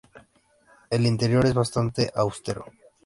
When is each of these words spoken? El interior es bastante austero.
El 0.89 1.05
interior 1.05 1.45
es 1.45 1.53
bastante 1.53 2.11
austero. 2.15 2.65